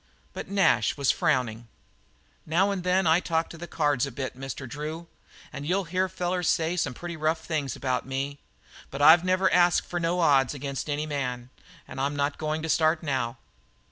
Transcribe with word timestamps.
But 0.33 0.47
Nash 0.47 0.97
was 0.97 1.11
frowning. 1.11 1.67
"Now 2.43 2.71
and 2.71 2.83
then 2.83 3.05
I 3.05 3.19
talk 3.19 3.49
to 3.51 3.57
the 3.59 3.67
cards 3.67 4.07
a 4.07 4.11
bit, 4.11 4.35
Mr. 4.35 4.67
Drew, 4.67 5.05
and 5.53 5.63
you'll 5.63 5.83
hear 5.83 6.09
fellers 6.09 6.49
say 6.49 6.75
some 6.75 6.95
pretty 6.95 7.15
rough 7.15 7.41
things 7.45 7.75
about 7.75 8.03
me, 8.07 8.39
but 8.89 8.99
I've 9.03 9.23
never 9.23 9.53
asked 9.53 9.85
for 9.85 9.99
no 9.99 10.19
odds 10.21 10.55
against 10.55 10.89
any 10.89 11.05
man. 11.05 11.51
I'm 11.87 12.15
not 12.15 12.39
going 12.39 12.63
to 12.63 12.67
start 12.69 13.03
now." 13.03 13.37